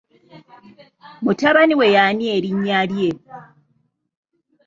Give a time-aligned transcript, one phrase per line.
[1.23, 3.09] Mutabani we y'ani erinnya lye?